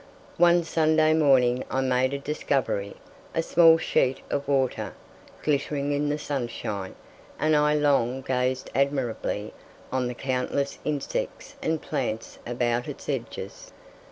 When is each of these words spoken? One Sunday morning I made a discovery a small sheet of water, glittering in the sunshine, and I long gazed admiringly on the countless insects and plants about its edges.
One 0.37 0.63
Sunday 0.63 1.13
morning 1.13 1.63
I 1.69 1.81
made 1.81 2.11
a 2.11 2.17
discovery 2.17 2.95
a 3.35 3.43
small 3.43 3.77
sheet 3.77 4.21
of 4.31 4.47
water, 4.47 4.95
glittering 5.43 5.91
in 5.91 6.09
the 6.09 6.17
sunshine, 6.17 6.95
and 7.39 7.55
I 7.55 7.75
long 7.75 8.21
gazed 8.21 8.71
admiringly 8.73 9.53
on 9.91 10.07
the 10.07 10.15
countless 10.15 10.79
insects 10.83 11.55
and 11.61 11.79
plants 11.83 12.39
about 12.47 12.87
its 12.87 13.07
edges. 13.09 13.71